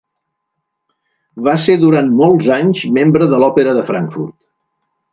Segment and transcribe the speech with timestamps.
[1.49, 4.39] Va ser durant molts anys membre de l'Òpera de Frankfurt.